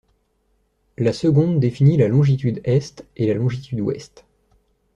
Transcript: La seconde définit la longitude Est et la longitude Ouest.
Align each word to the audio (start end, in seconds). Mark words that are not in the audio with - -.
La 0.97 1.13
seconde 1.13 1.59
définit 1.59 1.95
la 1.95 2.07
longitude 2.07 2.59
Est 2.63 3.05
et 3.17 3.27
la 3.27 3.35
longitude 3.35 3.81
Ouest. 3.81 4.25